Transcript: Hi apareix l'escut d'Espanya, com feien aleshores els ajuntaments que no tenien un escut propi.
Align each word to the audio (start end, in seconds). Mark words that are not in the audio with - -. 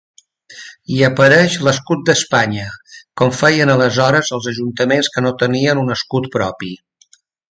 Hi 0.93 1.03
apareix 1.07 1.57
l'escut 1.67 2.01
d'Espanya, 2.07 2.65
com 3.21 3.35
feien 3.41 3.73
aleshores 3.75 4.33
els 4.39 4.49
ajuntaments 4.55 5.13
que 5.17 5.25
no 5.27 5.35
tenien 5.45 5.83
un 5.85 5.97
escut 5.99 6.31
propi. 6.39 6.75